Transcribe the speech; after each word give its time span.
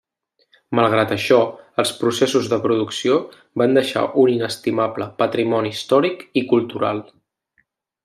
Malgrat 0.77 1.11
això, 1.15 1.37
els 1.83 1.91
processos 1.99 2.49
de 2.53 2.59
producció 2.65 3.19
van 3.63 3.77
deixar 3.81 4.07
un 4.25 4.35
inestimable 4.39 5.09
patrimoni 5.23 5.75
històric 5.77 6.29
i 6.43 6.45
cultural. 6.57 7.09